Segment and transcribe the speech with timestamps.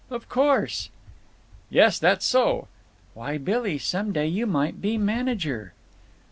[0.09, 0.89] Of course!"
[1.69, 2.67] "Yes, that's so."
[3.13, 5.73] "Why, Billy, some day you might be manager!"